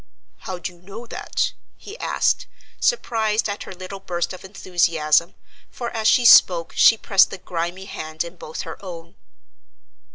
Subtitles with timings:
[0.47, 2.47] "How do you know that?" he asked,
[2.79, 5.35] surprised at her little burst of enthusiasm,
[5.69, 9.13] for as she spoke she pressed the grimy hand in both her own.